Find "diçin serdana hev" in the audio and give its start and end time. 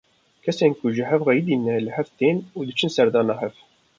2.67-3.55